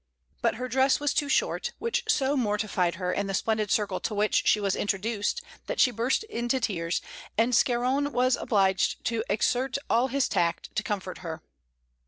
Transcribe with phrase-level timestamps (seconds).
[0.41, 4.15] But her dress was too short, which so mortified her in the splendid circle to
[4.15, 7.03] which she was introduced that she burst into tears,
[7.37, 11.43] and Scarron was obliged to exert all his tact to comfort her.